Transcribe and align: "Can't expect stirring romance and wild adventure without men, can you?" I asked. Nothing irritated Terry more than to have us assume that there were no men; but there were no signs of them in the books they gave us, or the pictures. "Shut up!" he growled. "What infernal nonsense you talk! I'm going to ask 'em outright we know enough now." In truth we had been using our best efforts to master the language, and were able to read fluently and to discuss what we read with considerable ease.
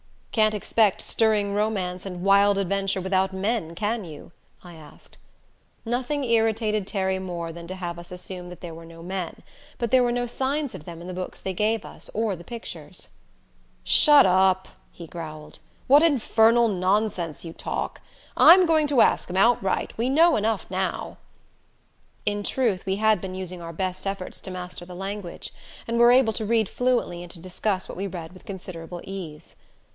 "Can't 0.31 0.55
expect 0.55 1.01
stirring 1.01 1.53
romance 1.53 2.05
and 2.05 2.23
wild 2.23 2.57
adventure 2.57 3.01
without 3.01 3.33
men, 3.33 3.75
can 3.75 4.03
you?" 4.05 4.31
I 4.63 4.73
asked. 4.75 5.17
Nothing 5.85 6.23
irritated 6.23 6.87
Terry 6.87 7.19
more 7.19 7.51
than 7.51 7.67
to 7.67 7.75
have 7.75 7.99
us 7.99 8.11
assume 8.11 8.49
that 8.49 8.61
there 8.61 8.73
were 8.73 8.85
no 8.85 9.03
men; 9.03 9.43
but 9.77 9.91
there 9.91 10.01
were 10.01 10.11
no 10.11 10.25
signs 10.25 10.73
of 10.73 10.85
them 10.85 11.01
in 11.01 11.07
the 11.07 11.13
books 11.13 11.39
they 11.41 11.53
gave 11.53 11.85
us, 11.85 12.09
or 12.13 12.35
the 12.35 12.45
pictures. 12.45 13.09
"Shut 13.83 14.25
up!" 14.25 14.69
he 14.91 15.05
growled. 15.05 15.59
"What 15.85 16.01
infernal 16.01 16.67
nonsense 16.69 17.43
you 17.45 17.51
talk! 17.53 18.01
I'm 18.35 18.65
going 18.65 18.87
to 18.87 19.01
ask 19.01 19.29
'em 19.29 19.37
outright 19.37 19.95
we 19.97 20.09
know 20.09 20.35
enough 20.35 20.65
now." 20.71 21.17
In 22.25 22.41
truth 22.41 22.85
we 22.87 22.95
had 22.95 23.19
been 23.21 23.35
using 23.35 23.61
our 23.61 23.73
best 23.73 24.07
efforts 24.07 24.39
to 24.41 24.49
master 24.49 24.85
the 24.85 24.95
language, 24.95 25.53
and 25.87 25.99
were 25.99 26.11
able 26.11 26.33
to 26.33 26.45
read 26.45 26.69
fluently 26.69 27.21
and 27.21 27.29
to 27.33 27.39
discuss 27.39 27.87
what 27.89 27.97
we 27.97 28.07
read 28.07 28.31
with 28.31 28.45
considerable 28.45 29.01
ease. 29.03 29.55